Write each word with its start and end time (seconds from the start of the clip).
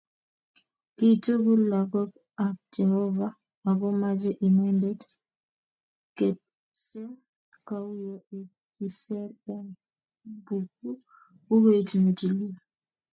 Kii 0.95 1.15
tugul 1.23 1.61
lakok 1.71 2.11
ab 2.45 2.57
Jeovah 2.73 3.33
akomache 3.69 4.31
Inendet 4.47 5.01
ketbsee 6.17 7.13
kouyo 7.67 8.13
ikiser 8.39 9.29
eng 9.53 9.69
bukuit 10.45 11.89
ne 12.01 12.11
tilil 12.19 12.55